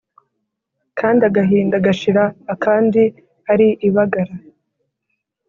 kandi 0.99 1.21
agahinda 1.29 1.75
gashira 1.85 2.23
akandi 2.53 3.03
ari 3.51 3.67
ibagara 3.87 4.33